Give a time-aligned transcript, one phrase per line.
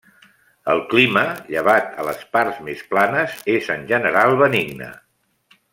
[0.75, 1.25] El clima,
[1.55, 4.91] llevat a les parts més planes, és en general benigne.